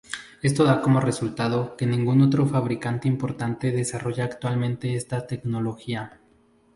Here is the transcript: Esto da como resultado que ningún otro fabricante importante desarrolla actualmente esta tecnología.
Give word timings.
Esto 0.41 0.61
da 0.67 0.75
como 0.85 0.99
resultado 1.09 1.59
que 1.77 1.85
ningún 1.85 2.19
otro 2.27 2.41
fabricante 2.47 3.07
importante 3.07 3.69
desarrolla 3.71 4.23
actualmente 4.25 4.95
esta 4.95 5.27
tecnología. 5.27 6.19